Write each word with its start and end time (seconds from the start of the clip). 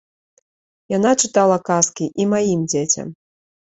Яна 0.97 1.11
чытала 1.21 1.57
казкі 1.69 2.05
і 2.25 2.29
маім 2.35 2.59
дзецям. 2.75 3.07